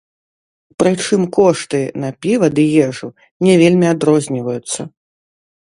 [0.83, 3.07] Прычым кошты на піва ды ежу
[3.49, 4.81] не вельмі адрозніваюцца.